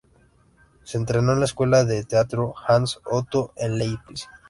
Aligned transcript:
Se 0.83 0.97
entrenó 0.97 1.33
en 1.33 1.39
la 1.41 1.45
escuela 1.45 1.85
de 1.85 2.03
teatro 2.03 2.55
"Hans 2.67 2.97
Otto" 3.05 3.53
en 3.55 3.77
Leipzig. 3.77 4.27